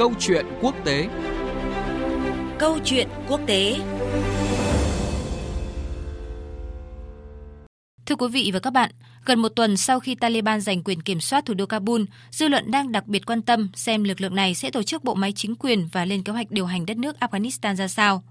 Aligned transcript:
Câu 0.00 0.12
chuyện 0.18 0.46
quốc 0.62 0.74
tế 0.84 1.08
Câu 2.58 2.78
chuyện 2.84 3.08
quốc 3.28 3.40
tế 3.46 3.76
Thưa 8.06 8.16
quý 8.16 8.28
vị 8.28 8.50
và 8.54 8.58
các 8.58 8.72
bạn, 8.72 8.90
gần 9.24 9.42
một 9.42 9.48
tuần 9.48 9.76
sau 9.76 10.00
khi 10.00 10.14
Taliban 10.14 10.60
giành 10.60 10.82
quyền 10.82 11.02
kiểm 11.02 11.20
soát 11.20 11.46
thủ 11.46 11.54
đô 11.54 11.66
Kabul, 11.66 12.02
dư 12.30 12.48
luận 12.48 12.70
đang 12.70 12.92
đặc 12.92 13.06
biệt 13.06 13.26
quan 13.26 13.42
tâm 13.42 13.70
xem 13.74 14.04
lực 14.04 14.20
lượng 14.20 14.34
này 14.34 14.54
sẽ 14.54 14.70
tổ 14.70 14.82
chức 14.82 15.04
bộ 15.04 15.14
máy 15.14 15.32
chính 15.32 15.54
quyền 15.54 15.88
và 15.92 16.04
lên 16.04 16.22
kế 16.22 16.32
hoạch 16.32 16.50
điều 16.50 16.66
hành 16.66 16.86
đất 16.86 16.96
nước 16.96 17.16
Afghanistan 17.20 17.74
ra 17.74 17.88
sao. 17.88 18.22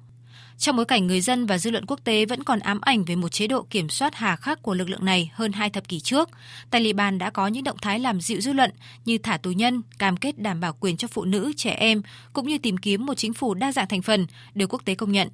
Trong 0.60 0.76
bối 0.76 0.86
cảnh 0.86 1.08
người 1.08 1.22
dân 1.22 1.46
và 1.46 1.58
dư 1.58 1.72
luận 1.72 1.86
quốc 1.86 2.00
tế 2.04 2.26
vẫn 2.26 2.44
còn 2.44 2.60
ám 2.60 2.82
ảnh 2.82 3.06
về 3.06 3.16
một 3.16 3.30
chế 3.30 3.48
độ 3.48 3.66
kiểm 3.70 3.90
soát 3.90 4.16
hà 4.16 4.36
khắc 4.36 4.62
của 4.62 4.74
lực 4.74 4.90
lượng 4.90 5.06
này 5.06 5.32
hơn 5.34 5.52
hai 5.52 5.70
thập 5.70 5.88
kỷ 5.88 6.00
trước, 6.00 6.30
Taliban 6.70 7.18
đã 7.18 7.30
có 7.30 7.48
những 7.48 7.64
động 7.64 7.78
thái 7.82 8.00
làm 8.00 8.22
dịu 8.22 8.42
dư 8.42 8.54
luận 8.54 8.72
như 9.06 9.18
thả 9.18 9.38
tù 9.38 9.52
nhân, 9.52 9.82
cam 9.98 10.18
kết 10.18 10.40
đảm 10.40 10.60
bảo 10.60 10.74
quyền 10.80 10.98
cho 10.98 11.08
phụ 11.08 11.26
nữ, 11.26 11.54
trẻ 11.58 11.72
em, 11.72 12.02
cũng 12.34 12.48
như 12.48 12.58
tìm 12.58 12.78
kiếm 12.78 13.06
một 13.06 13.14
chính 13.14 13.34
phủ 13.34 13.54
đa 13.54 13.72
dạng 13.72 13.88
thành 13.88 14.02
phần, 14.02 14.28
được 14.56 14.74
quốc 14.74 14.86
tế 14.86 14.96
công 14.96 15.12
nhận. 15.12 15.30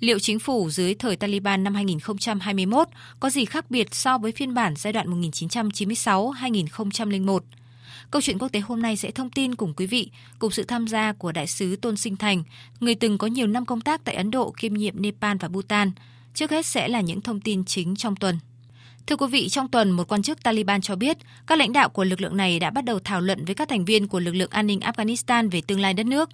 Liệu 0.00 0.18
chính 0.18 0.38
phủ 0.38 0.70
dưới 0.70 0.94
thời 0.94 1.16
Taliban 1.16 1.64
năm 1.64 1.74
2021 1.74 2.88
có 3.20 3.30
gì 3.30 3.44
khác 3.44 3.70
biệt 3.70 3.94
so 3.94 4.18
với 4.18 4.32
phiên 4.32 4.54
bản 4.54 4.74
giai 4.76 4.92
đoạn 4.92 5.20
1996-2001? 5.20 7.38
Câu 8.10 8.22
chuyện 8.22 8.38
quốc 8.38 8.48
tế 8.48 8.60
hôm 8.60 8.82
nay 8.82 8.96
sẽ 8.96 9.10
thông 9.10 9.30
tin 9.30 9.54
cùng 9.54 9.74
quý 9.76 9.86
vị, 9.86 10.10
cùng 10.38 10.50
sự 10.50 10.62
tham 10.62 10.88
gia 10.88 11.12
của 11.12 11.32
Đại 11.32 11.46
sứ 11.46 11.76
Tôn 11.76 11.96
Sinh 11.96 12.16
Thành, 12.16 12.42
người 12.80 12.94
từng 12.94 13.18
có 13.18 13.26
nhiều 13.26 13.46
năm 13.46 13.66
công 13.66 13.80
tác 13.80 14.04
tại 14.04 14.14
Ấn 14.14 14.30
Độ 14.30 14.54
kiêm 14.58 14.74
nhiệm 14.74 15.02
Nepal 15.02 15.36
và 15.40 15.48
Bhutan. 15.48 15.92
Trước 16.34 16.50
hết 16.50 16.66
sẽ 16.66 16.88
là 16.88 17.00
những 17.00 17.20
thông 17.20 17.40
tin 17.40 17.64
chính 17.64 17.96
trong 17.96 18.16
tuần. 18.16 18.38
Thưa 19.06 19.16
quý 19.16 19.26
vị, 19.30 19.48
trong 19.48 19.68
tuần, 19.68 19.90
một 19.90 20.08
quan 20.08 20.22
chức 20.22 20.42
Taliban 20.42 20.80
cho 20.80 20.96
biết 20.96 21.18
các 21.46 21.58
lãnh 21.58 21.72
đạo 21.72 21.88
của 21.88 22.04
lực 22.04 22.20
lượng 22.20 22.36
này 22.36 22.60
đã 22.60 22.70
bắt 22.70 22.84
đầu 22.84 22.98
thảo 23.04 23.20
luận 23.20 23.44
với 23.44 23.54
các 23.54 23.68
thành 23.68 23.84
viên 23.84 24.08
của 24.08 24.20
lực 24.20 24.34
lượng 24.34 24.50
an 24.50 24.66
ninh 24.66 24.80
Afghanistan 24.80 25.50
về 25.50 25.60
tương 25.66 25.80
lai 25.80 25.94
đất 25.94 26.06
nước. 26.06 26.30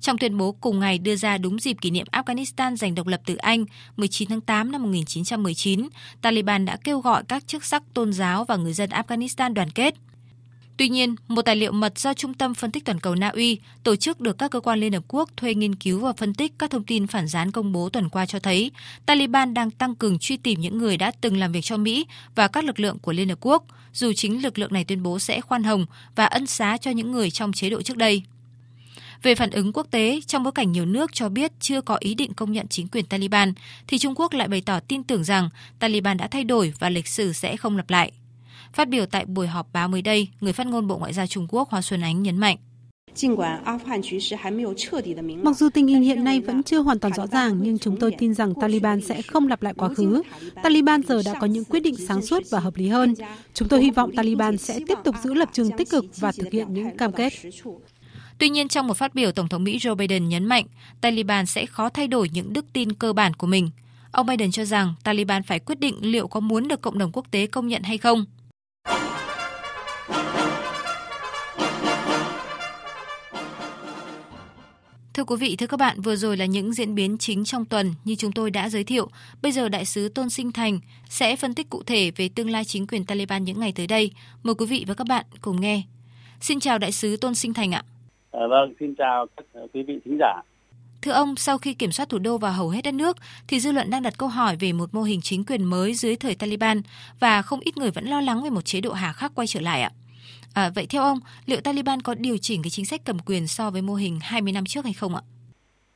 Trong 0.00 0.18
tuyên 0.18 0.38
bố 0.38 0.52
cùng 0.52 0.80
ngày 0.80 0.98
đưa 0.98 1.16
ra 1.16 1.38
đúng 1.38 1.60
dịp 1.60 1.76
kỷ 1.80 1.90
niệm 1.90 2.06
Afghanistan 2.12 2.76
giành 2.76 2.94
độc 2.94 3.06
lập 3.06 3.20
từ 3.26 3.36
Anh 3.36 3.64
19 3.96 4.28
tháng 4.28 4.40
8 4.40 4.72
năm 4.72 4.82
1919, 4.82 5.88
Taliban 6.22 6.64
đã 6.64 6.76
kêu 6.84 7.00
gọi 7.00 7.22
các 7.28 7.46
chức 7.46 7.64
sắc 7.64 7.82
tôn 7.94 8.12
giáo 8.12 8.44
và 8.44 8.56
người 8.56 8.72
dân 8.72 8.90
Afghanistan 8.90 9.54
đoàn 9.54 9.70
kết– 9.70 9.94
Tuy 10.80 10.88
nhiên, 10.88 11.14
một 11.28 11.42
tài 11.42 11.56
liệu 11.56 11.72
mật 11.72 11.98
do 11.98 12.14
Trung 12.14 12.34
tâm 12.34 12.54
Phân 12.54 12.70
tích 12.70 12.84
Toàn 12.84 13.00
cầu 13.00 13.14
Na 13.14 13.28
Uy, 13.28 13.58
tổ 13.82 13.96
chức 13.96 14.20
được 14.20 14.38
các 14.38 14.50
cơ 14.50 14.60
quan 14.60 14.80
Liên 14.80 14.92
Hợp 14.92 15.04
Quốc 15.08 15.30
thuê 15.36 15.54
nghiên 15.54 15.74
cứu 15.74 16.00
và 16.00 16.12
phân 16.12 16.34
tích 16.34 16.52
các 16.58 16.70
thông 16.70 16.84
tin 16.84 17.06
phản 17.06 17.28
gián 17.28 17.50
công 17.50 17.72
bố 17.72 17.88
tuần 17.88 18.08
qua 18.08 18.26
cho 18.26 18.38
thấy 18.38 18.70
Taliban 19.06 19.54
đang 19.54 19.70
tăng 19.70 19.94
cường 19.94 20.18
truy 20.18 20.36
tìm 20.36 20.60
những 20.60 20.78
người 20.78 20.96
đã 20.96 21.12
từng 21.20 21.36
làm 21.36 21.52
việc 21.52 21.60
cho 21.62 21.76
Mỹ 21.76 22.06
và 22.34 22.48
các 22.48 22.64
lực 22.64 22.80
lượng 22.80 22.98
của 22.98 23.12
Liên 23.12 23.28
Hợp 23.28 23.38
Quốc, 23.40 23.64
dù 23.92 24.12
chính 24.12 24.42
lực 24.42 24.58
lượng 24.58 24.72
này 24.72 24.84
tuyên 24.84 25.02
bố 25.02 25.18
sẽ 25.18 25.40
khoan 25.40 25.64
hồng 25.64 25.86
và 26.16 26.24
ân 26.26 26.46
xá 26.46 26.76
cho 26.76 26.90
những 26.90 27.12
người 27.12 27.30
trong 27.30 27.52
chế 27.52 27.70
độ 27.70 27.82
trước 27.82 27.96
đây. 27.96 28.22
Về 29.22 29.34
phản 29.34 29.50
ứng 29.50 29.72
quốc 29.72 29.86
tế, 29.90 30.20
trong 30.26 30.42
bối 30.42 30.52
cảnh 30.52 30.72
nhiều 30.72 30.86
nước 30.86 31.10
cho 31.12 31.28
biết 31.28 31.52
chưa 31.60 31.80
có 31.80 31.96
ý 32.00 32.14
định 32.14 32.34
công 32.34 32.52
nhận 32.52 32.68
chính 32.68 32.88
quyền 32.88 33.04
Taliban, 33.04 33.52
thì 33.86 33.98
Trung 33.98 34.14
Quốc 34.16 34.32
lại 34.32 34.48
bày 34.48 34.60
tỏ 34.66 34.80
tin 34.80 35.04
tưởng 35.04 35.24
rằng 35.24 35.48
Taliban 35.78 36.16
đã 36.16 36.28
thay 36.28 36.44
đổi 36.44 36.72
và 36.78 36.90
lịch 36.90 37.08
sử 37.08 37.32
sẽ 37.32 37.56
không 37.56 37.76
lặp 37.76 37.90
lại. 37.90 38.12
Phát 38.72 38.88
biểu 38.88 39.06
tại 39.06 39.24
buổi 39.24 39.46
họp 39.46 39.72
báo 39.72 39.88
mới 39.88 40.02
đây, 40.02 40.28
người 40.40 40.52
phát 40.52 40.66
ngôn 40.66 40.86
Bộ 40.86 40.98
Ngoại 40.98 41.12
giao 41.12 41.26
Trung 41.26 41.46
Quốc 41.48 41.70
Hoa 41.70 41.82
Xuân 41.82 42.00
Ánh 42.00 42.22
nhấn 42.22 42.38
mạnh. 42.38 42.56
Mặc 45.42 45.56
dù 45.56 45.68
tình 45.74 45.86
hình 45.86 46.02
hiện 46.02 46.24
nay 46.24 46.40
vẫn 46.40 46.62
chưa 46.62 46.80
hoàn 46.80 46.98
toàn 46.98 47.14
rõ 47.14 47.26
ràng, 47.26 47.58
nhưng 47.62 47.78
chúng 47.78 47.96
tôi 47.96 48.14
tin 48.18 48.34
rằng 48.34 48.54
Taliban 48.60 49.00
sẽ 49.00 49.22
không 49.22 49.48
lặp 49.48 49.62
lại 49.62 49.74
quá 49.74 49.88
khứ. 49.88 50.22
Taliban 50.62 51.02
giờ 51.08 51.22
đã 51.24 51.34
có 51.40 51.46
những 51.46 51.64
quyết 51.64 51.80
định 51.80 51.96
sáng 52.08 52.22
suốt 52.22 52.42
và 52.50 52.60
hợp 52.60 52.76
lý 52.76 52.88
hơn. 52.88 53.14
Chúng 53.54 53.68
tôi 53.68 53.82
hy 53.82 53.90
vọng 53.90 54.10
Taliban 54.16 54.56
sẽ 54.56 54.80
tiếp 54.88 54.98
tục 55.04 55.14
giữ 55.22 55.34
lập 55.34 55.48
trường 55.52 55.70
tích 55.76 55.90
cực 55.90 56.04
và 56.16 56.32
thực 56.32 56.52
hiện 56.52 56.74
những 56.74 56.96
cam 56.96 57.12
kết. 57.12 57.32
Tuy 58.38 58.48
nhiên, 58.48 58.68
trong 58.68 58.86
một 58.86 58.96
phát 58.96 59.14
biểu, 59.14 59.32
Tổng 59.32 59.48
thống 59.48 59.64
Mỹ 59.64 59.78
Joe 59.78 59.94
Biden 59.94 60.28
nhấn 60.28 60.44
mạnh 60.44 60.64
Taliban 61.00 61.46
sẽ 61.46 61.66
khó 61.66 61.88
thay 61.88 62.08
đổi 62.08 62.30
những 62.32 62.52
đức 62.52 62.64
tin 62.72 62.92
cơ 62.92 63.12
bản 63.12 63.34
của 63.34 63.46
mình. 63.46 63.70
Ông 64.12 64.26
Biden 64.26 64.50
cho 64.50 64.64
rằng 64.64 64.94
Taliban 65.04 65.42
phải 65.42 65.58
quyết 65.58 65.80
định 65.80 65.96
liệu 66.00 66.28
có 66.28 66.40
muốn 66.40 66.68
được 66.68 66.80
cộng 66.80 66.98
đồng 66.98 67.12
quốc 67.12 67.26
tế 67.30 67.46
công 67.46 67.68
nhận 67.68 67.82
hay 67.82 67.98
không. 67.98 68.24
Thưa 75.20 75.24
quý 75.24 75.36
vị, 75.36 75.56
thưa 75.56 75.66
các 75.66 75.76
bạn, 75.76 76.00
vừa 76.00 76.16
rồi 76.16 76.36
là 76.36 76.44
những 76.44 76.72
diễn 76.72 76.94
biến 76.94 77.18
chính 77.18 77.44
trong 77.44 77.64
tuần 77.64 77.94
như 78.04 78.14
chúng 78.14 78.32
tôi 78.32 78.50
đã 78.50 78.68
giới 78.68 78.84
thiệu. 78.84 79.08
Bây 79.42 79.52
giờ 79.52 79.68
đại 79.68 79.84
sứ 79.84 80.08
Tôn 80.08 80.30
Sinh 80.30 80.52
Thành 80.52 80.80
sẽ 81.08 81.36
phân 81.36 81.54
tích 81.54 81.70
cụ 81.70 81.82
thể 81.82 82.10
về 82.16 82.28
tương 82.34 82.50
lai 82.50 82.64
chính 82.64 82.86
quyền 82.86 83.04
Taliban 83.04 83.44
những 83.44 83.60
ngày 83.60 83.72
tới 83.76 83.86
đây. 83.86 84.10
Mời 84.42 84.54
quý 84.54 84.66
vị 84.66 84.84
và 84.88 84.94
các 84.94 85.06
bạn 85.08 85.24
cùng 85.40 85.60
nghe. 85.60 85.82
Xin 86.40 86.60
chào 86.60 86.78
đại 86.78 86.92
sứ 86.92 87.16
Tôn 87.16 87.34
Sinh 87.34 87.54
Thành 87.54 87.74
ạ. 87.74 87.84
À, 88.30 88.40
vâng, 88.50 88.74
xin 88.80 88.94
chào 88.98 89.26
các 89.36 89.46
quý 89.74 89.82
vị 89.82 89.94
thính 90.04 90.16
giả. 90.20 90.42
Thưa 91.02 91.12
ông, 91.12 91.36
sau 91.36 91.58
khi 91.58 91.74
kiểm 91.74 91.92
soát 91.92 92.08
thủ 92.08 92.18
đô 92.18 92.38
và 92.38 92.50
hầu 92.50 92.68
hết 92.68 92.84
đất 92.84 92.94
nước, 92.94 93.16
thì 93.48 93.60
dư 93.60 93.72
luận 93.72 93.90
đang 93.90 94.02
đặt 94.02 94.18
câu 94.18 94.28
hỏi 94.28 94.56
về 94.56 94.72
một 94.72 94.94
mô 94.94 95.02
hình 95.02 95.20
chính 95.20 95.44
quyền 95.44 95.64
mới 95.64 95.94
dưới 95.94 96.16
thời 96.16 96.34
Taliban 96.34 96.82
và 97.20 97.42
không 97.42 97.60
ít 97.60 97.76
người 97.76 97.90
vẫn 97.90 98.04
lo 98.04 98.20
lắng 98.20 98.42
về 98.42 98.50
một 98.50 98.64
chế 98.64 98.80
độ 98.80 98.92
hà 98.92 99.12
khắc 99.12 99.34
quay 99.34 99.46
trở 99.46 99.60
lại 99.60 99.82
ạ. 99.82 99.90
À, 100.54 100.70
vậy 100.74 100.86
theo 100.90 101.02
ông, 101.02 101.18
liệu 101.46 101.60
Taliban 101.60 102.00
có 102.00 102.14
điều 102.18 102.36
chỉnh 102.40 102.62
cái 102.62 102.70
chính 102.70 102.84
sách 102.84 103.00
cầm 103.04 103.18
quyền 103.26 103.46
so 103.46 103.70
với 103.70 103.82
mô 103.82 103.94
hình 103.94 104.18
20 104.22 104.52
năm 104.52 104.64
trước 104.64 104.84
hay 104.84 104.92
không 104.92 105.14
ạ? 105.14 105.22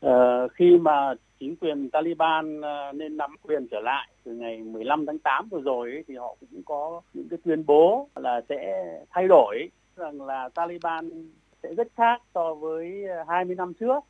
À, 0.01 0.47
khi 0.55 0.79
mà 0.81 1.15
chính 1.41 1.57
quyền 1.57 1.91
Taliban 1.91 2.61
ờ, 2.61 2.93
nên 2.93 3.17
nắm 3.17 3.37
quyền 3.43 3.67
trở 3.71 3.81
lại 3.81 4.09
từ 4.25 4.33
ngày 4.33 4.59
15 4.59 5.07
tháng 5.07 5.19
8 5.19 5.49
vừa 5.49 5.61
rồi 5.61 5.91
ấy, 5.91 6.05
thì 6.09 6.17
họ 6.17 6.37
cũng 6.41 6.63
có 6.63 7.01
những 7.15 7.29
cái 7.29 7.39
tuyên 7.45 7.67
bố 7.67 8.09
là 8.17 8.41
sẽ 8.49 8.85
thay 9.11 9.29
đổi 9.29 9.69
rằng 9.97 10.23
là 10.23 10.49
Taliban 10.55 11.11
sẽ 11.63 11.75
rất 11.75 11.89
khác 11.97 12.23
so 12.35 12.55
với 12.55 13.05
20 13.29 13.57
năm 13.57 13.73
trước 13.81 14.05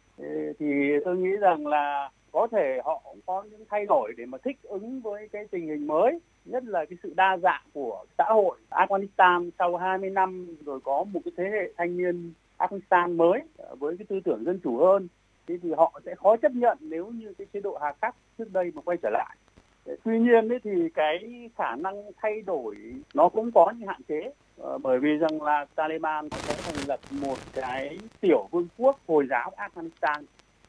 thì 0.58 0.66
tôi 1.04 1.16
nghĩ 1.16 1.30
rằng 1.40 1.66
là 1.66 2.10
có 2.32 2.48
thể 2.52 2.80
họ 2.84 3.02
cũng 3.04 3.20
có 3.26 3.42
những 3.50 3.64
thay 3.70 3.86
đổi 3.86 4.12
để 4.16 4.26
mà 4.26 4.38
thích 4.38 4.56
ứng 4.62 5.00
với 5.00 5.28
cái 5.32 5.44
tình 5.50 5.68
hình 5.68 5.86
mới 5.86 6.18
nhất 6.44 6.64
là 6.64 6.84
cái 6.84 6.98
sự 7.02 7.12
đa 7.16 7.36
dạng 7.36 7.62
của 7.72 8.04
xã 8.18 8.24
hội. 8.24 8.58
Afghanistan 8.70 9.50
sau 9.58 9.76
20 9.76 10.10
năm 10.10 10.46
rồi 10.66 10.80
có 10.80 11.04
một 11.04 11.20
cái 11.24 11.32
thế 11.36 11.44
hệ 11.44 11.72
thanh 11.76 11.96
niên 11.96 12.32
Afghanistan 12.58 13.16
mới 13.16 13.40
ờ, 13.56 13.74
với 13.74 13.96
cái 13.98 14.06
tư 14.08 14.20
tưởng 14.24 14.44
dân 14.44 14.60
chủ 14.64 14.78
hơn, 14.78 15.08
thế 15.46 15.58
thì 15.62 15.72
họ 15.76 16.00
sẽ 16.06 16.14
khó 16.14 16.36
chấp 16.36 16.52
nhận 16.52 16.78
nếu 16.80 17.06
như 17.06 17.34
cái 17.38 17.46
chế 17.52 17.60
độ 17.60 17.78
hà 17.82 17.92
khắc 18.02 18.16
trước 18.38 18.52
đây 18.52 18.72
mà 18.74 18.82
quay 18.82 18.98
trở 19.02 19.10
lại. 19.10 19.36
Ờ, 19.84 19.96
tuy 20.04 20.18
nhiên 20.18 20.48
ấy 20.48 20.58
thì 20.64 20.88
cái 20.94 21.50
khả 21.56 21.76
năng 21.76 22.02
thay 22.22 22.42
đổi 22.46 22.76
nó 23.14 23.28
cũng 23.28 23.50
có 23.52 23.72
những 23.78 23.88
hạn 23.88 24.00
chế 24.08 24.30
ờ, 24.58 24.78
bởi 24.78 24.98
vì 24.98 25.16
rằng 25.16 25.42
là 25.42 25.66
Taliban 25.74 26.28
sẽ 26.30 26.54
thành 26.64 26.88
lập 26.88 27.00
một 27.10 27.36
cái 27.52 27.98
tiểu 28.20 28.48
vương 28.50 28.68
quốc 28.78 28.98
hồi 29.08 29.26
giáo 29.30 29.52
Afghanistan 29.56 30.22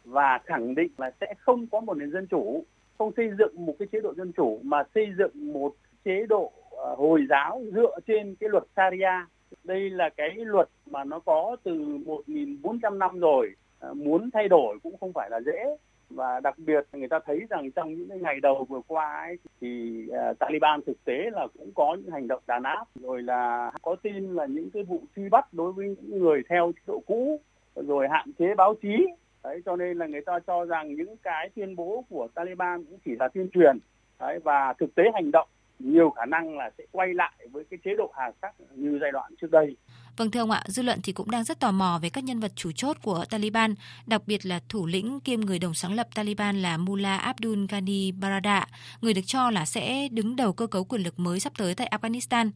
và 0.05 0.39
khẳng 0.45 0.75
định 0.75 0.91
là 0.97 1.11
sẽ 1.21 1.33
không 1.39 1.67
có 1.71 1.79
một 1.79 1.97
nền 1.97 2.11
dân 2.11 2.27
chủ 2.27 2.63
không 2.97 3.11
xây 3.17 3.29
dựng 3.37 3.65
một 3.65 3.73
cái 3.79 3.87
chế 3.91 3.99
độ 3.99 4.13
dân 4.13 4.31
chủ 4.31 4.59
mà 4.63 4.83
xây 4.95 5.07
dựng 5.17 5.53
một 5.53 5.73
chế 6.05 6.25
độ 6.29 6.51
à, 6.71 6.89
hồi 6.97 7.25
giáo 7.29 7.61
dựa 7.73 7.99
trên 8.07 8.35
cái 8.39 8.49
luật 8.49 8.63
Sharia. 8.75 9.25
Đây 9.63 9.89
là 9.89 10.09
cái 10.17 10.35
luật 10.35 10.69
mà 10.85 11.03
nó 11.03 11.19
có 11.19 11.55
từ 11.63 11.71
1.400 11.73 12.97
năm 12.97 13.19
rồi 13.19 13.51
à, 13.79 13.89
muốn 13.93 14.29
thay 14.33 14.47
đổi 14.47 14.77
cũng 14.83 14.97
không 14.99 15.13
phải 15.13 15.29
là 15.29 15.41
dễ. 15.41 15.77
Và 16.09 16.39
đặc 16.39 16.55
biệt 16.57 16.87
người 16.93 17.07
ta 17.07 17.19
thấy 17.25 17.39
rằng 17.49 17.71
trong 17.71 17.93
những 17.93 18.21
ngày 18.21 18.39
đầu 18.39 18.65
vừa 18.69 18.81
qua 18.87 19.21
ấy, 19.21 19.37
thì 19.61 20.01
uh, 20.09 20.39
Taliban 20.39 20.79
thực 20.87 21.05
tế 21.05 21.29
là 21.33 21.47
cũng 21.59 21.71
có 21.75 21.97
những 22.01 22.11
hành 22.11 22.27
động 22.27 22.43
đàn 22.47 22.63
áp 22.63 22.85
rồi 22.95 23.23
là 23.23 23.71
có 23.81 23.95
tin 23.95 24.35
là 24.35 24.45
những 24.45 24.69
cái 24.69 24.83
vụ 24.83 25.01
truy 25.15 25.29
bắt 25.29 25.53
đối 25.53 25.71
với 25.71 25.85
những 25.87 26.19
người 26.19 26.43
theo 26.49 26.71
chế 26.75 26.81
độ 26.87 27.01
cũ 27.07 27.39
rồi 27.75 28.07
hạn 28.11 28.31
chế 28.39 28.55
báo 28.55 28.75
chí 28.81 29.07
đấy 29.45 29.61
cho 29.65 29.75
nên 29.75 29.97
là 29.97 30.05
người 30.05 30.21
ta 30.25 30.39
cho 30.47 30.65
rằng 30.65 30.95
những 30.95 31.17
cái 31.23 31.49
tuyên 31.55 31.75
bố 31.75 32.05
của 32.09 32.27
Taliban 32.33 32.85
cũng 32.85 32.99
chỉ 33.05 33.11
là 33.19 33.27
tuyên 33.27 33.49
truyền 33.53 33.77
đấy 34.19 34.39
và 34.43 34.73
thực 34.79 34.95
tế 34.95 35.03
hành 35.13 35.31
động 35.31 35.47
nhiều 35.79 36.09
khả 36.09 36.25
năng 36.25 36.57
là 36.57 36.71
sẽ 36.77 36.83
quay 36.91 37.13
lại 37.13 37.33
với 37.51 37.63
cái 37.69 37.79
chế 37.85 37.91
độ 37.97 38.11
hà 38.17 38.31
khắc 38.41 38.55
như 38.75 38.97
giai 39.01 39.11
đoạn 39.11 39.31
trước 39.41 39.51
đây. 39.51 39.75
Vâng 40.17 40.31
thưa 40.31 40.39
ông 40.39 40.51
ạ, 40.51 40.61
dư 40.65 40.83
luận 40.83 40.99
thì 41.03 41.13
cũng 41.13 41.31
đang 41.31 41.43
rất 41.43 41.59
tò 41.59 41.71
mò 41.71 41.99
về 42.01 42.09
các 42.13 42.23
nhân 42.23 42.39
vật 42.39 42.51
chủ 42.55 42.71
chốt 42.75 42.97
của 43.03 43.25
Taliban, 43.29 43.73
đặc 44.07 44.21
biệt 44.27 44.45
là 44.45 44.59
thủ 44.69 44.85
lĩnh 44.85 45.19
kiêm 45.19 45.39
người 45.39 45.59
đồng 45.59 45.73
sáng 45.73 45.93
lập 45.93 46.07
Taliban 46.15 46.55
là 46.55 46.77
Mullah 46.77 47.21
Abdul 47.21 47.65
Ghani 47.69 48.11
Barada, 48.11 48.67
người 49.01 49.13
được 49.13 49.21
cho 49.25 49.49
là 49.49 49.65
sẽ 49.65 50.07
đứng 50.11 50.35
đầu 50.35 50.53
cơ 50.53 50.67
cấu 50.67 50.83
quyền 50.83 51.01
lực 51.01 51.19
mới 51.19 51.39
sắp 51.39 51.53
tới 51.57 51.75
tại 51.77 51.91
Afghanistan. 51.91 52.49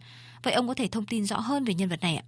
Vậy 0.44 0.54
ông 0.54 0.68
có 0.68 0.74
thể 0.74 0.88
thông 0.92 1.06
tin 1.06 1.24
rõ 1.24 1.40
hơn 1.40 1.63
về 1.63 1.74
nhân 1.74 1.90
vật 1.90 2.00
này 2.02 2.16
ạ? 2.16 2.24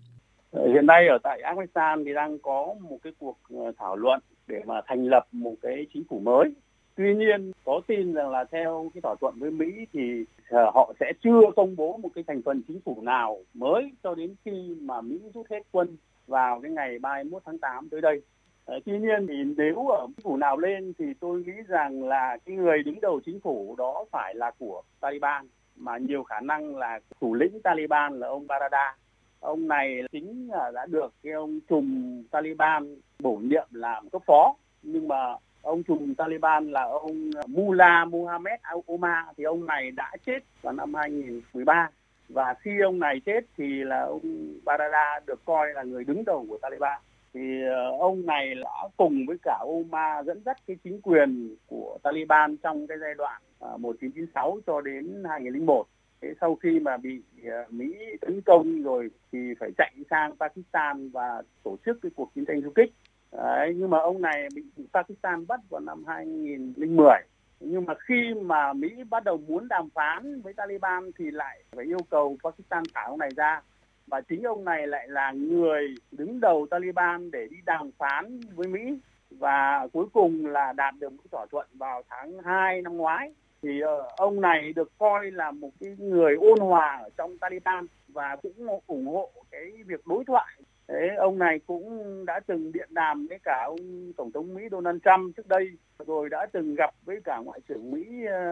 Hiện 0.73 0.85
nay 0.85 1.07
ở 1.07 1.17
tại 1.23 1.41
Afghanistan 1.41 2.05
thì 2.05 2.13
đang 2.13 2.39
có 2.39 2.75
một 2.81 2.97
cái 3.03 3.13
cuộc 3.19 3.37
ờ, 3.49 3.71
thảo 3.77 3.95
luận 3.95 4.19
để 4.51 4.61
mà 4.65 4.81
thành 4.87 5.05
lập 5.05 5.27
một 5.31 5.55
cái 5.61 5.87
chính 5.93 6.03
phủ 6.09 6.19
mới. 6.19 6.53
Tuy 6.95 7.15
nhiên, 7.15 7.51
có 7.65 7.81
tin 7.87 8.13
rằng 8.13 8.29
là 8.29 8.43
theo 8.51 8.91
cái 8.93 9.01
thỏa 9.01 9.15
thuận 9.21 9.39
với 9.39 9.51
mỹ 9.51 9.65
thì 9.93 10.25
ờ, 10.49 10.71
họ 10.73 10.93
sẽ 10.99 11.13
chưa 11.23 11.41
công 11.55 11.75
bố 11.75 11.97
một 11.97 12.09
cái 12.15 12.23
thành 12.27 12.41
phần 12.41 12.61
chính 12.67 12.81
phủ 12.85 13.01
nào 13.01 13.39
mới 13.53 13.91
cho 14.03 14.15
đến 14.15 14.35
khi 14.45 14.75
mà 14.81 15.01
mỹ 15.01 15.19
rút 15.33 15.47
hết 15.49 15.61
quân 15.71 15.97
vào 16.27 16.59
cái 16.61 16.71
ngày 16.71 16.99
31 16.99 17.41
tháng 17.45 17.57
8 17.57 17.89
tới 17.89 18.01
đây. 18.01 18.21
Ờ, 18.65 18.79
tuy 18.85 18.99
nhiên 18.99 19.27
thì 19.27 19.33
nếu 19.57 19.87
ở 19.87 20.07
chính 20.07 20.23
phủ 20.23 20.37
nào 20.37 20.57
lên 20.57 20.93
thì 20.99 21.05
tôi 21.19 21.43
nghĩ 21.43 21.53
rằng 21.67 22.03
là 22.03 22.37
cái 22.45 22.55
người 22.55 22.83
đứng 22.83 23.01
đầu 23.01 23.19
chính 23.25 23.39
phủ 23.39 23.75
đó 23.77 24.05
phải 24.11 24.35
là 24.35 24.51
của 24.59 24.81
Taliban, 24.99 25.47
mà 25.75 25.97
nhiều 25.97 26.23
khả 26.23 26.39
năng 26.39 26.75
là 26.75 26.99
thủ 27.21 27.33
lĩnh 27.33 27.61
Taliban 27.61 28.19
là 28.19 28.27
ông 28.27 28.47
Barada 28.47 28.95
ông 29.41 29.67
này 29.67 30.01
chính 30.11 30.47
là 30.47 30.71
đã 30.73 30.85
được 30.85 31.13
cái 31.23 31.33
ông 31.33 31.59
trùm 31.69 32.23
Taliban 32.31 32.95
bổ 33.19 33.35
nhiệm 33.35 33.67
làm 33.71 34.09
cấp 34.09 34.21
phó. 34.25 34.55
Nhưng 34.83 35.07
mà 35.07 35.35
ông 35.61 35.83
trùm 35.83 36.13
Taliban 36.13 36.71
là 36.71 36.83
ông 36.83 37.31
Mullah 37.47 38.07
Muhammad 38.07 38.59
Omar 38.87 39.25
thì 39.37 39.43
ông 39.43 39.65
này 39.65 39.91
đã 39.91 40.11
chết 40.25 40.39
vào 40.61 40.73
năm 40.73 40.93
2013 40.93 41.89
và 42.29 42.53
khi 42.59 42.71
ông 42.79 42.99
này 42.99 43.21
chết 43.25 43.45
thì 43.57 43.83
là 43.83 44.01
ông 44.01 44.53
Barada 44.65 45.19
được 45.27 45.45
coi 45.45 45.73
là 45.73 45.83
người 45.83 46.03
đứng 46.03 46.25
đầu 46.25 46.45
của 46.49 46.57
Taliban. 46.61 47.01
Thì 47.33 47.63
ờ, 47.69 47.97
ông 47.99 48.25
này 48.25 48.55
đã 48.55 48.87
cùng 48.97 49.25
với 49.27 49.37
cả 49.43 49.59
Omar 49.61 50.25
dẫn 50.25 50.41
dắt 50.45 50.57
cái 50.67 50.77
chính 50.83 51.01
quyền 51.01 51.55
của 51.67 51.97
Taliban 52.03 52.57
trong 52.57 52.87
cái 52.87 52.97
giai 53.01 53.13
đoạn 53.13 53.41
ờ, 53.59 53.77
1996 53.77 54.59
cho 54.67 54.81
đến 54.81 55.23
2001 55.29 55.87
thế 56.21 56.33
sau 56.41 56.55
khi 56.55 56.79
mà 56.79 56.97
bị 56.97 57.21
ờ, 57.45 57.65
Mỹ 57.69 57.95
tấn 58.21 58.41
công 58.41 58.83
rồi 58.83 59.09
thì 59.31 59.39
phải 59.59 59.69
chạy 59.77 59.93
sang 60.09 60.35
Pakistan 60.35 61.09
và 61.09 61.41
tổ 61.63 61.77
chức 61.85 61.99
cái 62.01 62.11
cuộc 62.15 62.31
chiến 62.35 62.45
tranh 62.45 62.61
du 62.61 62.69
kích. 62.75 62.93
Đấy, 63.31 63.73
nhưng 63.77 63.89
mà 63.89 63.99
ông 63.99 64.21
này 64.21 64.47
bị 64.55 64.63
Pakistan 64.93 65.47
bắt 65.47 65.59
vào 65.69 65.81
năm 65.81 66.03
2010 66.07 67.21
nhưng 67.61 67.85
mà 67.85 67.93
khi 67.99 68.33
mà 68.41 68.73
Mỹ 68.73 68.89
bắt 69.09 69.23
đầu 69.23 69.37
muốn 69.47 69.67
đàm 69.67 69.89
phán 69.89 70.41
với 70.41 70.53
Taliban 70.53 71.11
thì 71.17 71.31
lại 71.31 71.63
phải 71.75 71.85
yêu 71.85 71.99
cầu 72.09 72.37
Pakistan 72.43 72.83
thả 72.93 73.01
ông 73.03 73.19
này 73.19 73.29
ra. 73.35 73.61
Và 74.07 74.21
chính 74.21 74.43
ông 74.43 74.65
này 74.65 74.87
lại 74.87 75.07
là 75.07 75.31
người 75.31 75.95
đứng 76.11 76.39
đầu 76.39 76.67
Taliban 76.69 77.31
để 77.31 77.47
đi 77.51 77.57
đàm 77.65 77.91
phán 77.97 78.39
với 78.55 78.67
Mỹ. 78.67 78.99
Và 79.29 79.87
cuối 79.93 80.05
cùng 80.13 80.45
là 80.45 80.73
đạt 80.73 80.95
được 80.99 81.13
một 81.13 81.23
thỏa 81.31 81.45
thuận 81.51 81.67
vào 81.73 82.01
tháng 82.09 82.39
2 82.43 82.81
năm 82.81 82.97
ngoái 82.97 83.33
thì 83.61 83.81
uh, 83.83 84.15
ông 84.17 84.41
này 84.41 84.73
được 84.73 84.91
coi 84.97 85.31
là 85.31 85.51
một 85.51 85.69
cái 85.79 85.95
người 85.99 86.35
ôn 86.35 86.59
hòa 86.59 86.99
ở 87.03 87.09
trong 87.17 87.37
Taliban 87.37 87.85
và 88.07 88.35
cũng 88.41 88.67
ủng 88.87 89.07
hộ 89.07 89.31
cái 89.51 89.71
việc 89.85 90.07
đối 90.07 90.25
thoại. 90.25 90.55
Thế 90.87 91.09
ông 91.17 91.39
này 91.39 91.59
cũng 91.67 92.25
đã 92.25 92.39
từng 92.47 92.71
điện 92.71 92.89
đàm 92.91 93.27
với 93.27 93.39
cả 93.43 93.63
ông 93.65 94.13
tổng 94.17 94.31
thống 94.31 94.53
Mỹ 94.53 94.61
Donald 94.71 94.97
Trump 95.05 95.35
trước 95.35 95.47
đây 95.47 95.71
rồi 96.07 96.29
đã 96.29 96.47
từng 96.51 96.75
gặp 96.75 96.89
với 97.05 97.21
cả 97.23 97.37
ngoại 97.37 97.59
trưởng 97.67 97.91
Mỹ 97.91 98.05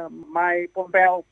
uh, 0.06 0.12
Mike 0.12 0.74
Pompeo 0.74 1.24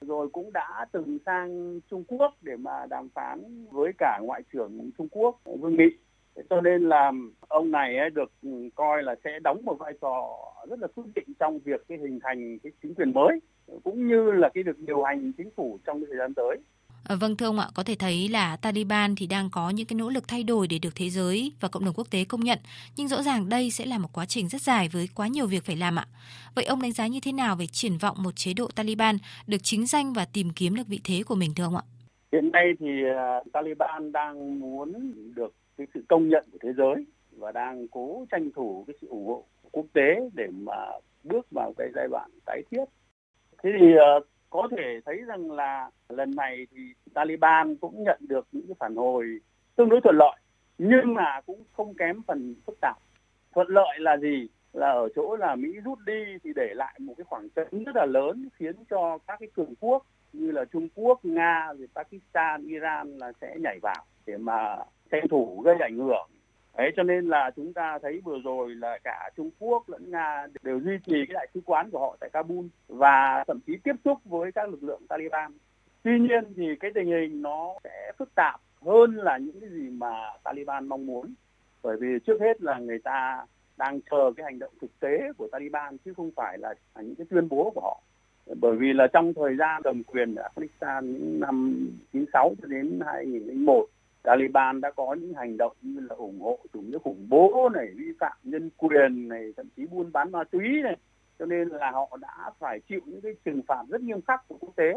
rồi 0.00 0.28
cũng 0.32 0.52
đã 0.52 0.86
từng 0.92 1.18
sang 1.26 1.80
Trung 1.90 2.04
Quốc 2.04 2.34
để 2.42 2.56
mà 2.56 2.86
đàm 2.90 3.08
phán 3.08 3.66
với 3.70 3.92
cả 3.98 4.18
ngoại 4.22 4.42
trưởng 4.52 4.90
Trung 4.98 5.08
Quốc 5.10 5.40
Vương 5.44 5.76
Nghị 5.76 5.90
cho 6.50 6.60
nên 6.60 6.88
là 6.88 7.12
ông 7.48 7.70
này 7.70 8.10
được 8.14 8.32
coi 8.74 9.02
là 9.02 9.14
sẽ 9.24 9.30
đóng 9.42 9.64
một 9.64 9.76
vai 9.78 9.92
trò 10.00 10.28
rất 10.68 10.78
là 10.78 10.86
quyết 10.94 11.04
định 11.14 11.26
trong 11.38 11.58
việc 11.58 11.84
cái 11.88 11.98
hình 11.98 12.18
thành 12.22 12.58
cái 12.62 12.72
chính 12.82 12.94
quyền 12.94 13.14
mới 13.14 13.40
cũng 13.84 14.08
như 14.08 14.30
là 14.30 14.48
cái 14.54 14.64
việc 14.64 14.78
điều 14.78 15.02
hành 15.02 15.32
chính 15.38 15.50
phủ 15.56 15.78
trong 15.86 16.00
thời 16.06 16.16
gian 16.18 16.34
tới. 16.34 16.56
À, 17.08 17.16
vâng 17.20 17.36
thưa 17.36 17.46
ông 17.46 17.58
ạ, 17.58 17.66
có 17.74 17.82
thể 17.82 17.94
thấy 17.94 18.28
là 18.28 18.56
Taliban 18.56 19.14
thì 19.16 19.26
đang 19.26 19.48
có 19.52 19.70
những 19.70 19.86
cái 19.86 19.96
nỗ 19.96 20.10
lực 20.10 20.28
thay 20.28 20.42
đổi 20.42 20.66
để 20.66 20.78
được 20.82 20.94
thế 20.94 21.10
giới 21.10 21.52
và 21.60 21.68
cộng 21.68 21.84
đồng 21.84 21.94
quốc 21.94 22.10
tế 22.10 22.24
công 22.24 22.40
nhận, 22.40 22.58
nhưng 22.96 23.08
rõ 23.08 23.22
ràng 23.22 23.48
đây 23.48 23.70
sẽ 23.70 23.86
là 23.86 23.98
một 23.98 24.08
quá 24.12 24.26
trình 24.26 24.48
rất 24.48 24.62
dài 24.62 24.88
với 24.92 25.08
quá 25.14 25.28
nhiều 25.28 25.46
việc 25.46 25.64
phải 25.64 25.76
làm 25.76 25.98
ạ. 25.98 26.06
Vậy 26.54 26.64
ông 26.64 26.82
đánh 26.82 26.92
giá 26.92 27.06
như 27.06 27.20
thế 27.22 27.32
nào 27.32 27.56
về 27.56 27.66
triển 27.66 27.98
vọng 27.98 28.16
một 28.22 28.36
chế 28.36 28.54
độ 28.54 28.68
Taliban 28.74 29.16
được 29.46 29.58
chính 29.62 29.86
danh 29.86 30.12
và 30.12 30.24
tìm 30.32 30.50
kiếm 30.50 30.74
được 30.74 30.86
vị 30.88 31.00
thế 31.04 31.22
của 31.26 31.34
mình 31.34 31.54
thưa 31.56 31.64
ông 31.64 31.76
ạ? 31.76 31.82
Hiện 32.32 32.50
nay 32.52 32.64
thì 32.80 32.86
uh, 32.86 33.52
Taliban 33.52 34.12
đang 34.12 34.60
muốn 34.60 35.12
được 35.36 35.54
cái 35.80 35.86
sự 35.94 36.04
công 36.08 36.28
nhận 36.28 36.44
của 36.52 36.58
thế 36.62 36.72
giới 36.72 37.06
và 37.36 37.52
đang 37.52 37.88
cố 37.88 38.26
tranh 38.30 38.50
thủ 38.52 38.84
cái 38.86 38.94
sự 39.00 39.06
ủng 39.08 39.26
hộ 39.26 39.44
quốc 39.72 39.86
tế 39.92 40.20
để 40.34 40.46
mà 40.52 40.76
bước 41.24 41.46
vào 41.50 41.72
cái 41.78 41.88
giai 41.94 42.08
đoạn 42.10 42.30
tái 42.46 42.62
thiết. 42.70 42.84
Thế 43.62 43.70
thì 43.80 43.86
uh, 43.94 44.26
có 44.50 44.68
thể 44.70 45.00
thấy 45.04 45.16
rằng 45.26 45.50
là 45.50 45.90
lần 46.08 46.30
này 46.36 46.66
thì 46.70 46.80
Taliban 47.14 47.76
cũng 47.76 48.02
nhận 48.02 48.18
được 48.20 48.48
những 48.52 48.66
cái 48.66 48.74
phản 48.78 48.96
hồi 48.96 49.24
tương 49.76 49.88
đối 49.88 50.00
thuận 50.00 50.16
lợi 50.16 50.40
nhưng 50.78 51.14
mà 51.14 51.40
cũng 51.46 51.62
không 51.72 51.94
kém 51.94 52.22
phần 52.22 52.54
phức 52.66 52.78
tạp. 52.80 52.96
Thuận 53.54 53.68
lợi 53.68 53.98
là 53.98 54.16
gì? 54.16 54.48
Là 54.72 54.90
ở 54.90 55.08
chỗ 55.14 55.36
là 55.36 55.54
Mỹ 55.54 55.68
rút 55.84 55.98
đi 56.06 56.24
thì 56.44 56.50
để 56.56 56.74
lại 56.74 56.98
một 57.00 57.14
cái 57.16 57.24
khoảng 57.24 57.48
trống 57.48 57.84
rất 57.84 57.96
là 57.96 58.06
lớn 58.06 58.48
khiến 58.58 58.76
cho 58.90 59.18
các 59.26 59.36
cái 59.40 59.48
cường 59.54 59.74
quốc 59.80 60.06
như 60.32 60.50
là 60.50 60.64
Trung 60.64 60.88
Quốc, 60.94 61.24
Nga, 61.24 61.72
rồi 61.78 61.88
Pakistan, 61.94 62.66
Iran 62.66 63.18
là 63.18 63.32
sẽ 63.40 63.56
nhảy 63.60 63.78
vào 63.82 64.04
để 64.26 64.36
mà 64.36 64.76
tranh 65.10 65.28
thủ 65.28 65.60
gây 65.64 65.76
ảnh 65.80 65.98
hưởng 65.98 66.30
Đấy, 66.80 66.90
cho 66.96 67.02
nên 67.02 67.28
là 67.28 67.50
chúng 67.56 67.72
ta 67.72 67.98
thấy 68.02 68.20
vừa 68.24 68.38
rồi 68.44 68.74
là 68.74 68.98
cả 69.04 69.30
Trung 69.36 69.50
Quốc 69.58 69.88
lẫn 69.88 70.10
Nga 70.10 70.46
đều 70.62 70.80
duy 70.80 70.98
trì 71.06 71.26
cái 71.28 71.34
đại 71.34 71.48
sứ 71.54 71.60
quán 71.66 71.90
của 71.90 71.98
họ 71.98 72.16
tại 72.20 72.30
Kabul 72.32 72.66
và 72.88 73.44
thậm 73.46 73.60
chí 73.66 73.76
tiếp 73.84 73.92
xúc 74.04 74.18
với 74.24 74.52
các 74.52 74.70
lực 74.70 74.82
lượng 74.82 75.02
Taliban. 75.08 75.52
Tuy 76.02 76.20
nhiên 76.20 76.44
thì 76.56 76.76
cái 76.80 76.90
tình 76.94 77.06
hình 77.06 77.42
nó 77.42 77.74
sẽ 77.84 78.12
phức 78.18 78.34
tạp 78.34 78.60
hơn 78.82 79.16
là 79.16 79.38
những 79.38 79.60
cái 79.60 79.70
gì 79.70 79.90
mà 79.90 80.12
Taliban 80.44 80.88
mong 80.88 81.06
muốn. 81.06 81.34
Bởi 81.82 81.96
vì 81.96 82.18
trước 82.26 82.40
hết 82.40 82.62
là 82.62 82.78
người 82.78 82.98
ta 82.98 83.46
đang 83.76 84.00
chờ 84.10 84.32
cái 84.36 84.44
hành 84.44 84.58
động 84.58 84.72
thực 84.80 85.00
tế 85.00 85.32
của 85.38 85.48
Taliban 85.52 85.98
chứ 86.04 86.14
không 86.16 86.30
phải 86.36 86.58
là 86.58 86.74
những 86.96 87.14
cái 87.14 87.26
tuyên 87.30 87.48
bố 87.48 87.70
của 87.74 87.80
họ. 87.80 88.00
Bởi 88.46 88.76
vì 88.76 88.92
là 88.92 89.06
trong 89.06 89.34
thời 89.34 89.56
gian 89.56 89.82
cầm 89.82 90.04
quyền 90.04 90.34
ở 90.34 90.48
Afghanistan 90.54 91.00
những 91.00 91.40
năm 91.40 91.88
96 92.12 92.54
cho 92.62 92.68
đến 92.68 93.00
2001 93.06 93.86
Taliban 94.22 94.80
đã 94.80 94.90
có 94.90 95.14
những 95.14 95.34
hành 95.34 95.56
động 95.56 95.76
như 95.82 96.00
là 96.00 96.14
ủng 96.14 96.40
hộ 96.40 96.58
chủ 96.72 96.80
nghĩa 96.80 96.98
khủng 96.98 97.26
bố 97.28 97.68
này, 97.74 97.86
vi 97.96 98.12
phạm 98.20 98.36
nhân 98.42 98.70
quyền 98.76 99.28
này, 99.28 99.52
thậm 99.56 99.68
chí 99.76 99.86
buôn 99.86 100.12
bán 100.12 100.32
ma 100.32 100.44
túy 100.44 100.82
này. 100.82 100.96
Cho 101.38 101.46
nên 101.46 101.68
là 101.68 101.90
họ 101.90 102.16
đã 102.20 102.50
phải 102.58 102.80
chịu 102.80 103.00
những 103.06 103.20
cái 103.20 103.32
trừng 103.44 103.62
phạt 103.68 103.82
rất 103.88 104.00
nghiêm 104.00 104.20
khắc 104.22 104.48
của 104.48 104.56
quốc 104.60 104.76
tế. 104.76 104.92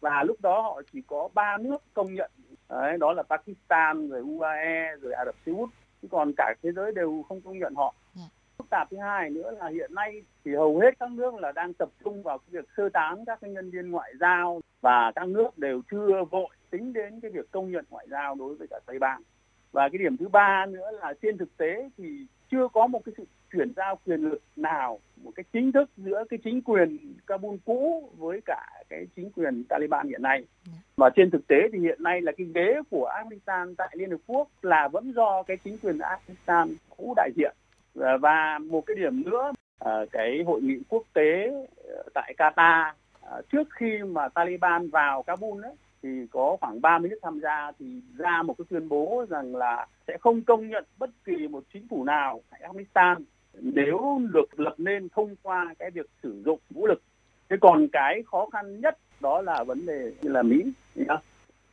Và 0.00 0.22
lúc 0.22 0.36
đó 0.40 0.62
họ 0.62 0.82
chỉ 0.92 1.02
có 1.06 1.28
ba 1.34 1.58
nước 1.58 1.82
công 1.94 2.14
nhận, 2.14 2.30
Đấy, 2.68 2.98
đó 2.98 3.12
là 3.12 3.22
Pakistan, 3.22 4.08
rồi 4.08 4.20
UAE, 4.20 4.96
rồi 5.00 5.12
Ả 5.12 5.24
Rập 5.24 5.34
Xê 5.46 5.52
Út. 5.52 5.70
Chứ 6.02 6.08
còn 6.10 6.32
cả 6.36 6.54
thế 6.62 6.72
giới 6.72 6.92
đều 6.92 7.24
không 7.28 7.40
công 7.40 7.58
nhận 7.58 7.74
họ. 7.74 7.94
Dạ. 8.14 8.22
Phức 8.66 8.70
tạp 8.70 8.90
thứ 8.90 8.96
hai 8.96 9.30
nữa 9.30 9.50
là 9.58 9.68
hiện 9.68 9.94
nay 9.94 10.22
thì 10.44 10.54
hầu 10.54 10.78
hết 10.78 10.98
các 11.00 11.10
nước 11.10 11.34
là 11.34 11.52
đang 11.52 11.74
tập 11.74 11.88
trung 12.04 12.22
vào 12.22 12.38
cái 12.38 12.46
việc 12.50 12.68
sơ 12.76 12.88
tán 12.88 13.24
các 13.26 13.38
cái 13.40 13.50
nhân 13.50 13.70
viên 13.70 13.90
ngoại 13.90 14.12
giao 14.20 14.60
và 14.80 15.12
các 15.14 15.28
nước 15.28 15.58
đều 15.58 15.82
chưa 15.90 16.24
vội 16.30 16.48
tính 16.70 16.92
đến 16.92 17.20
cái 17.20 17.30
việc 17.30 17.50
công 17.50 17.72
nhận 17.72 17.84
ngoại 17.90 18.06
giao 18.10 18.34
đối 18.34 18.54
với 18.54 18.66
cả 18.70 18.80
Tây 18.86 18.98
Ban. 18.98 19.22
Và 19.72 19.88
cái 19.92 19.98
điểm 19.98 20.16
thứ 20.16 20.28
ba 20.28 20.66
nữa 20.66 20.90
là 21.00 21.14
trên 21.22 21.38
thực 21.38 21.56
tế 21.56 21.88
thì 21.98 22.26
chưa 22.50 22.68
có 22.72 22.86
một 22.86 23.04
cái 23.04 23.12
sự 23.16 23.24
chuyển 23.52 23.72
giao 23.76 23.98
quyền 24.06 24.20
lực 24.20 24.42
nào 24.56 25.00
một 25.24 25.30
cái 25.34 25.44
chính 25.52 25.72
thức 25.72 25.90
giữa 25.96 26.24
cái 26.30 26.38
chính 26.44 26.62
quyền 26.62 27.14
Kabul 27.26 27.56
cũ 27.64 28.10
với 28.16 28.40
cả 28.44 28.66
cái 28.88 29.06
chính 29.16 29.30
quyền 29.30 29.64
Taliban 29.68 30.08
hiện 30.08 30.22
nay. 30.22 30.44
Và 30.96 31.10
trên 31.16 31.30
thực 31.30 31.46
tế 31.46 31.56
thì 31.72 31.78
hiện 31.78 32.02
nay 32.02 32.20
là 32.20 32.32
cái 32.36 32.46
ghế 32.54 32.80
của 32.90 33.10
Afghanistan 33.14 33.74
tại 33.78 33.88
Liên 33.92 34.10
Hợp 34.10 34.20
Quốc 34.26 34.48
là 34.62 34.88
vẫn 34.88 35.12
do 35.12 35.42
cái 35.42 35.56
chính 35.64 35.78
quyền 35.82 35.98
Afghanistan 35.98 36.74
cũ 36.96 37.14
đại 37.16 37.30
diện. 37.36 37.56
Ờ, 37.98 38.18
và 38.18 38.58
một 38.58 38.86
cái 38.86 38.96
điểm 38.96 39.22
nữa, 39.24 39.52
ờ, 39.78 40.06
cái 40.12 40.42
hội 40.46 40.62
nghị 40.62 40.78
quốc 40.88 41.02
tế 41.12 41.50
ờ, 41.88 42.02
tại 42.14 42.34
Qatar 42.38 42.92
trước 43.52 43.68
khi 43.70 43.98
mà 44.02 44.28
Taliban 44.28 44.90
vào 44.90 45.22
Kabul 45.22 45.64
ấy, 45.64 45.74
thì 46.02 46.08
có 46.30 46.56
khoảng 46.60 46.80
30 46.80 47.10
nước 47.10 47.18
tham 47.22 47.40
gia 47.40 47.72
thì 47.78 48.00
ra 48.16 48.42
một 48.42 48.54
cái 48.58 48.64
tuyên 48.68 48.88
bố 48.88 49.26
rằng 49.28 49.56
là 49.56 49.86
sẽ 50.06 50.16
không 50.20 50.42
công 50.42 50.68
nhận 50.68 50.84
bất 50.98 51.10
kỳ 51.24 51.48
một 51.48 51.64
chính 51.72 51.88
phủ 51.88 52.04
nào 52.04 52.40
tại 52.50 52.60
Afghanistan 52.60 53.16
nếu 53.60 54.20
được 54.32 54.60
lập 54.60 54.74
nên 54.78 55.08
thông 55.08 55.36
qua 55.42 55.74
cái 55.78 55.90
việc 55.90 56.06
sử 56.22 56.42
dụng 56.44 56.58
vũ 56.70 56.86
lực. 56.86 57.02
Thế 57.48 57.56
còn 57.60 57.88
cái 57.92 58.22
khó 58.26 58.46
khăn 58.52 58.80
nhất 58.80 58.98
đó 59.20 59.40
là 59.40 59.64
vấn 59.64 59.86
đề 59.86 60.12
như 60.22 60.30
là 60.30 60.42
Mỹ. 60.42 60.72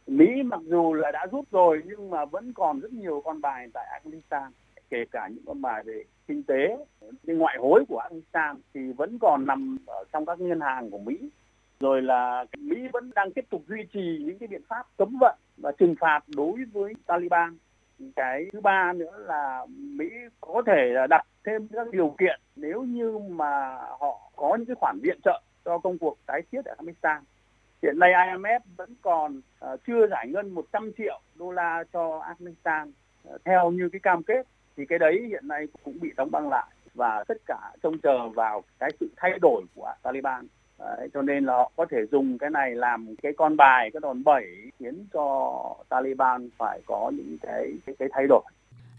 Mỹ 0.07 0.43
mặc 0.43 0.59
dù 0.63 0.93
là 0.93 1.11
đã 1.11 1.25
rút 1.31 1.45
rồi 1.51 1.81
nhưng 1.85 2.09
mà 2.09 2.25
vẫn 2.25 2.53
còn 2.53 2.79
rất 2.79 2.93
nhiều 2.93 3.21
con 3.25 3.41
bài 3.41 3.67
tại 3.73 4.01
Afghanistan 4.03 4.49
kể 4.89 5.05
cả 5.11 5.27
những 5.27 5.45
con 5.45 5.61
bài 5.61 5.83
về 5.83 6.03
kinh 6.27 6.43
tế, 6.43 6.77
cái 7.27 7.35
ngoại 7.35 7.57
hối 7.59 7.83
của 7.87 8.01
Afghanistan 8.09 8.55
thì 8.73 8.91
vẫn 8.91 9.19
còn 9.19 9.45
nằm 9.47 9.77
ở 9.87 10.03
trong 10.11 10.25
các 10.25 10.39
ngân 10.39 10.59
hàng 10.59 10.89
của 10.89 10.97
Mỹ 10.99 11.29
rồi 11.83 12.01
là 12.01 12.45
Mỹ 12.57 12.87
vẫn 12.93 13.11
đang 13.15 13.31
tiếp 13.31 13.45
tục 13.49 13.63
duy 13.67 13.83
trì 13.93 14.23
những 14.25 14.37
cái 14.39 14.47
biện 14.47 14.61
pháp 14.67 14.87
cấm 14.97 15.17
vận 15.19 15.35
và 15.57 15.71
trừng 15.71 15.95
phạt 15.99 16.19
đối 16.35 16.65
với 16.73 16.93
Taliban. 17.05 17.57
Cái 18.15 18.45
thứ 18.53 18.61
ba 18.61 18.93
nữa 18.93 19.17
là 19.17 19.65
Mỹ 19.69 20.05
có 20.41 20.61
thể 20.65 20.93
đặt 21.09 21.25
thêm 21.45 21.67
các 21.67 21.87
điều 21.91 22.15
kiện 22.19 22.39
nếu 22.55 22.83
như 22.83 23.17
mà 23.17 23.75
họ 23.99 24.31
có 24.35 24.55
những 24.55 24.65
cái 24.65 24.75
khoản 24.75 24.99
viện 25.03 25.19
trợ 25.23 25.41
cho 25.65 25.77
công 25.77 25.97
cuộc 25.97 26.17
tái 26.25 26.41
thiết 26.51 26.65
ở 26.65 26.75
Afghanistan. 26.77 27.21
Hiện 27.83 27.99
nay 27.99 28.11
IMF 28.11 28.59
vẫn 28.77 28.95
còn 29.01 29.41
uh, 29.65 29.79
chưa 29.87 30.07
giải 30.07 30.27
ngân 30.27 30.49
100 30.49 30.91
triệu 30.97 31.19
đô 31.35 31.51
la 31.51 31.83
cho 31.93 32.19
Afghanistan 32.19 32.91
uh, 33.33 33.41
theo 33.45 33.71
như 33.71 33.89
cái 33.89 33.99
cam 33.99 34.23
kết 34.23 34.47
thì 34.77 34.83
cái 34.89 34.99
đấy 34.99 35.25
hiện 35.27 35.47
nay 35.47 35.67
cũng 35.83 35.99
bị 35.99 36.09
đóng 36.17 36.31
băng 36.31 36.49
lại 36.49 36.67
và 36.93 37.23
tất 37.27 37.37
cả 37.45 37.71
trông 37.83 37.97
chờ 37.97 38.29
vào 38.29 38.63
cái 38.79 38.91
sự 38.99 39.09
thay 39.17 39.31
đổi 39.41 39.63
của 39.75 39.93
Taliban. 40.03 40.47
Đấy, 40.79 41.09
cho 41.13 41.21
nên 41.21 41.45
là 41.45 41.53
họ 41.53 41.71
có 41.75 41.85
thể 41.91 41.97
dùng 42.11 42.37
cái 42.37 42.49
này 42.49 42.75
làm 42.75 43.15
cái 43.23 43.31
con 43.37 43.57
bài, 43.57 43.89
cái 43.93 43.99
đòn 43.99 44.23
bẩy 44.23 44.45
khiến 44.79 45.05
cho 45.13 45.59
Taliban 45.89 46.49
phải 46.57 46.81
có 46.85 47.11
những 47.15 47.37
cái 47.41 47.71
cái, 47.85 47.95
cái 47.99 48.07
thay 48.11 48.25
đổi. 48.29 48.43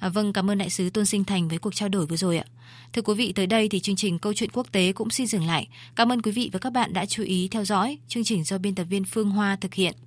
À, 0.00 0.08
vâng, 0.08 0.32
cảm 0.32 0.50
ơn 0.50 0.58
đại 0.58 0.70
sứ 0.70 0.90
Tôn 0.90 1.06
Sinh 1.06 1.24
Thành 1.24 1.48
với 1.48 1.58
cuộc 1.58 1.74
trao 1.74 1.88
đổi 1.88 2.06
vừa 2.06 2.16
rồi 2.16 2.38
ạ. 2.38 2.44
Thưa 2.92 3.02
quý 3.02 3.14
vị, 3.14 3.32
tới 3.36 3.46
đây 3.46 3.68
thì 3.68 3.80
chương 3.80 3.96
trình 3.96 4.18
Câu 4.18 4.34
chuyện 4.34 4.50
quốc 4.52 4.72
tế 4.72 4.92
cũng 4.92 5.10
xin 5.10 5.26
dừng 5.26 5.46
lại. 5.46 5.68
Cảm 5.96 6.12
ơn 6.12 6.22
quý 6.22 6.32
vị 6.32 6.50
và 6.52 6.58
các 6.58 6.72
bạn 6.72 6.92
đã 6.92 7.06
chú 7.06 7.22
ý 7.22 7.48
theo 7.50 7.64
dõi. 7.64 7.98
Chương 8.08 8.24
trình 8.24 8.44
do 8.44 8.58
biên 8.58 8.74
tập 8.74 8.84
viên 8.84 9.04
Phương 9.04 9.30
Hoa 9.30 9.56
thực 9.60 9.74
hiện. 9.74 9.94